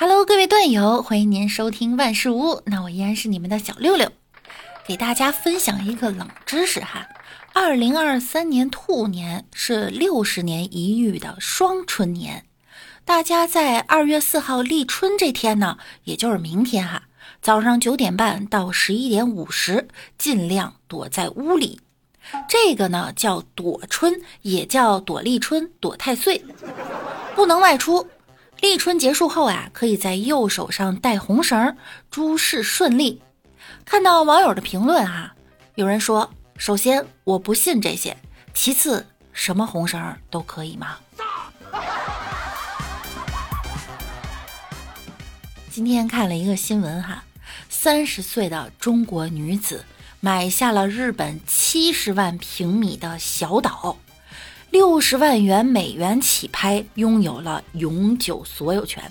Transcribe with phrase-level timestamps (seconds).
[0.00, 2.62] Hello，各位段友，欢迎您收听万事屋。
[2.66, 4.12] 那我依然是你们的小六六，
[4.86, 7.08] 给大家分享一个冷知识哈。
[7.52, 12.44] 二零二三年兔年是六十年一遇的双春年，
[13.04, 17.02] 大家在二月四号立春这天呢，也就是明天哈，
[17.42, 21.80] 早上九点半到十一点五十，尽量躲在屋里。
[22.48, 26.44] 这个呢叫躲春，也叫躲立春、躲太岁，
[27.34, 28.06] 不能外出。
[28.60, 31.76] 立春结束后啊，可以在右手上戴红绳，
[32.10, 33.22] 诸事顺利。
[33.84, 35.34] 看到网友的评论啊，
[35.76, 38.16] 有人说：首先我不信这些，
[38.52, 40.98] 其次什么红绳都可以吗？
[45.70, 47.22] 今天看了一个新闻哈，
[47.68, 49.84] 三十岁的中国女子
[50.20, 53.96] 买下了日本七十万平米的小岛。
[54.70, 59.10] 六十万元美元起拍，拥有了永久所有权。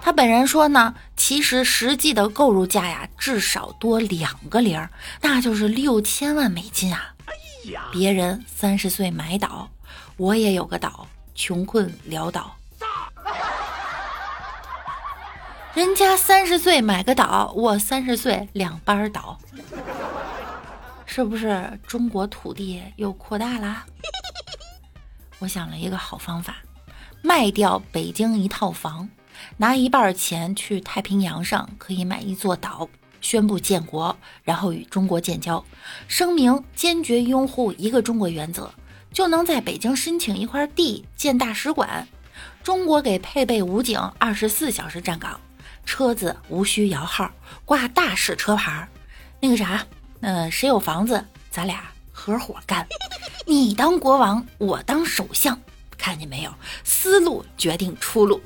[0.00, 4.88] 他本人说呢，其实实际的购入价呀，至少多两个零，
[5.20, 7.14] 那就是六千万美金啊！
[7.26, 9.70] 哎呀，别人三十岁买岛，
[10.16, 12.56] 我也有个岛，穷困潦倒。
[15.72, 19.38] 人家三十岁买个岛，我三十岁两班倒。
[21.14, 23.84] 是不是中国土地又扩大了？
[25.40, 26.56] 我想了一个好方法，
[27.20, 29.06] 卖掉北京一套房，
[29.58, 32.88] 拿一半钱去太平洋上可以买一座岛，
[33.20, 35.62] 宣布建国，然后与中国建交，
[36.08, 38.72] 声明坚决拥护一个中国原则，
[39.12, 42.08] 就能在北京申请一块地建大使馆，
[42.62, 45.38] 中国给配备武警二十四小时站岗，
[45.84, 47.30] 车子无需摇号，
[47.66, 48.88] 挂大使车牌儿，
[49.40, 49.86] 那个啥。
[50.22, 52.86] 嗯，谁有房子，咱俩合伙干。
[53.44, 55.60] 你当国王，我当首相，
[55.98, 56.54] 看见没有？
[56.84, 58.40] 思路决定出路。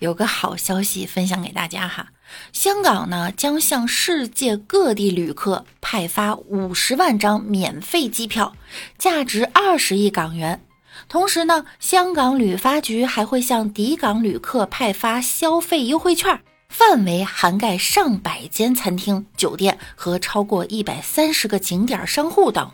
[0.00, 2.08] 有个好消息分享给大家哈，
[2.52, 8.54] 香港呢将向世界各地旅客派发五十万张免费机票，
[8.98, 10.62] 价值二十亿港元。
[11.08, 16.42] 同时呢，香港旅发局还会向抵港旅客派发消费优惠券。
[16.68, 22.70] 范围涵盖上百间餐厅、酒店和超过一百三十个景点商户等。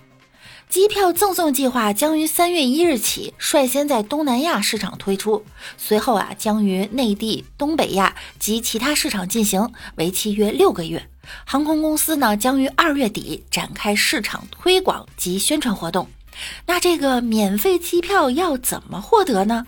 [0.69, 5.45] 机票赠送计划将于三月一日起率先在东南亚市场推出，
[5.77, 11.07] 随后啊将于内地、东北亚及其他市场进行，为期约六个月。
[11.45, 16.09] 航空公司呢将于二月底展开市场推广及宣传活动。
[16.67, 19.67] 那这个免费机票要怎么获得呢？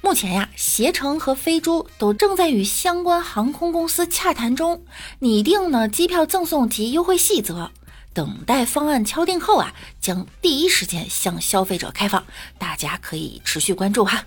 [0.00, 4.84] 目前呀，携程和飞猪都正在与相关航空公司洽谈中，
[5.18, 7.70] 拟定呢机票赠送及优惠细则，
[8.12, 12.24] 等待方案敲定后啊，将第一时间向消费者开放，
[12.58, 14.24] 大家可以持续关注哈。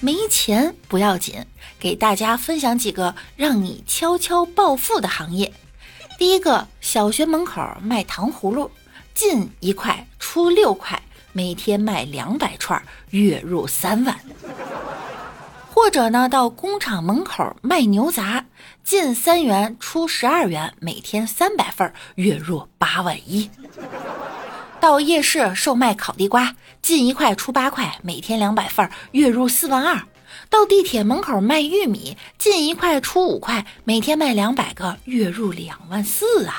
[0.00, 1.44] 没钱不要紧，
[1.80, 5.52] 给大家分享几个让你悄悄暴富的行业。
[6.18, 8.70] 第一个，小学门口卖糖葫芦，
[9.14, 11.00] 进一块出六块。
[11.36, 12.80] 每天卖两百串，
[13.10, 14.14] 月入三万；
[15.72, 18.44] 或者呢，到工厂门口卖牛杂，
[18.84, 23.50] 进三元出十二元，每天三百份，月入八万一；
[24.78, 30.02] 到夜市售卖烤地瓜，进一块出八块，每天两百份，月入四万二；
[30.48, 36.54] 到地铁门口卖玉米，进一块出五块，每天卖两百个，月入两万四啊！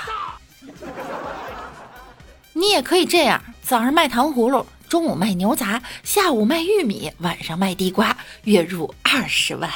[2.65, 3.39] 你也可以这样。
[3.61, 9.71] 早上卖糖葫芦，中午卖牛杂，下午卖玉米，晚上卖地瓜，月入二十万。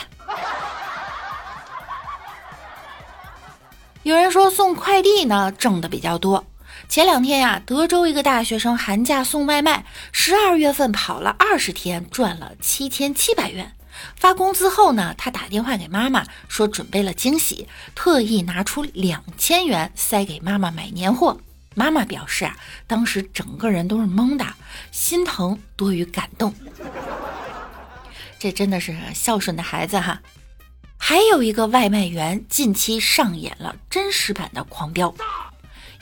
[4.01, 6.43] 有人说送快递呢挣的比较多。
[6.87, 13.71] 前两天呀，德州一个大学生寒假送外卖，十二月份跑了二十天，赚了七千七百元。
[14.15, 21.39] 发工资后呢，他打电话给妈妈说准备了惊喜，特意拿出两千元塞给妈妈买年货。
[21.79, 22.57] 妈妈表示啊，
[22.87, 24.45] 当时整个人都是懵的，
[24.91, 26.53] 心疼多于感动。
[28.37, 30.21] 这真的是孝顺的孩子哈。
[30.97, 35.15] 还有一个外卖员近期上演了真实版的狂飙，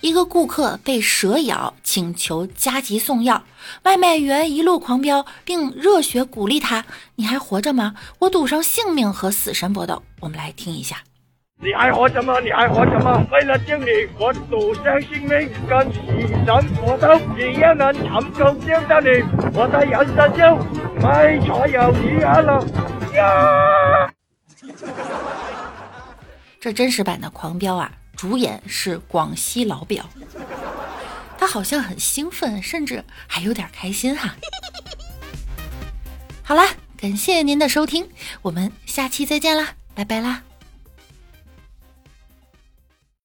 [0.01, 3.43] 一个顾客被蛇咬，请求加急送药，
[3.83, 6.85] 外卖员一路狂飙，并热血鼓励他
[7.17, 7.93] ：“你还活着吗？
[8.17, 11.03] 我赌上性命和死神搏斗。”我们来听一下。
[11.59, 12.39] 你还活着吗？
[12.39, 13.25] 你还活着吗？
[13.31, 13.87] 为了救你，
[14.19, 15.99] 我赌上性命，跟死
[16.45, 19.23] 神搏斗，只要能成功救到你，
[19.55, 20.55] 我的人生就
[21.01, 22.63] 没再有遗憾了。
[23.15, 24.13] 呀！
[26.59, 30.05] 这真实版的《狂飙》啊，主演是广西老表。
[31.39, 34.35] 他好像很兴奋，甚至还有点开心哈。
[36.43, 38.07] 好啦，感谢您的收听，
[38.43, 40.43] 我们下期再见啦，拜拜啦。